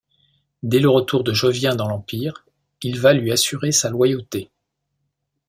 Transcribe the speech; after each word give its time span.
Dès 0.63 0.79
le 0.79 0.89
retour 0.89 1.23
de 1.23 1.31
Jovien 1.31 1.75
dans 1.75 1.87
l'Empire, 1.87 2.43
il 2.81 2.99
va 2.99 3.13
lui 3.13 3.31
assurer 3.31 3.71
sa 3.71 3.91
loyauté. 3.91 4.49